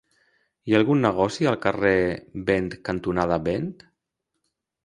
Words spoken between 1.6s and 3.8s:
carrer Vent cantonada Vent?